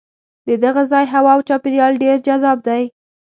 د 0.47 0.49
دغه 0.63 0.81
ځای 0.91 1.05
هوا 1.13 1.31
او 1.35 1.41
چاپېریال 1.49 1.93
ډېر 2.03 2.17
جذاب 2.27 2.57
دی. 2.67 2.83